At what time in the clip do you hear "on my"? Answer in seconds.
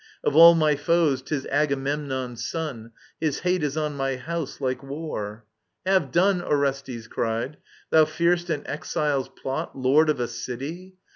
3.77-4.17